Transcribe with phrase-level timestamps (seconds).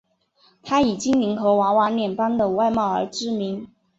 [0.63, 3.67] 她以精灵和娃娃脸般的外貌而知名。